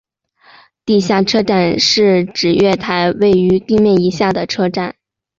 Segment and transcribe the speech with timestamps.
[0.83, 4.95] 地下车站是指月台位于地面以下的车站。